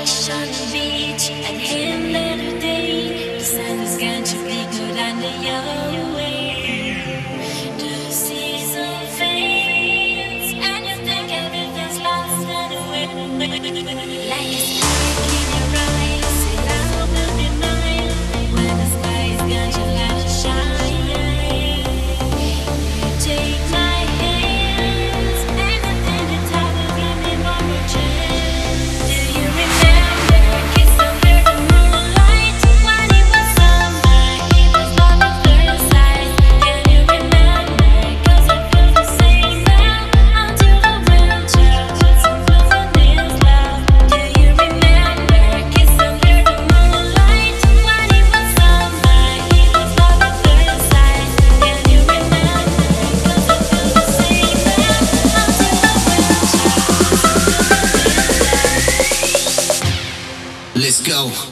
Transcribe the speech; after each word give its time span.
Russian 0.00 0.48
beach 0.72 1.28
and 1.30 1.60
hill 1.60 2.58
day, 2.58 3.36
The 3.36 3.44
sun's 3.44 3.98
going 3.98 4.24
to 4.24 4.36
be 4.46 4.64
good 4.74 4.96
under 4.96 5.28
your 5.46 5.69
know. 61.28 61.49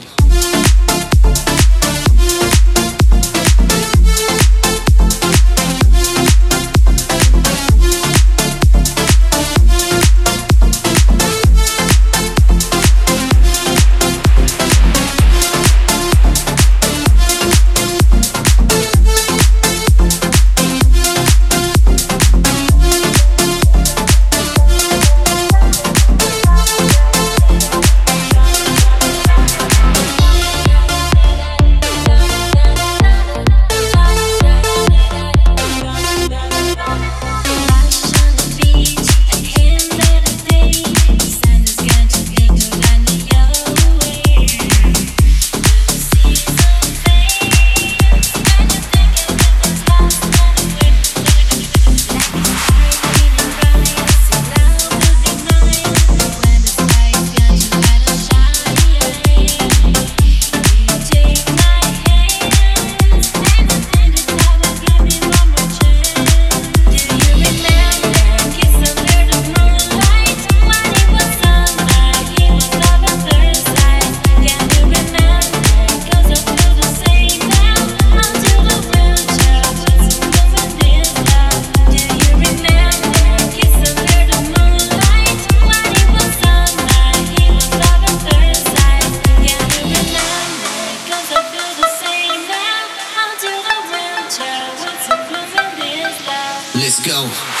go. 97.09 97.58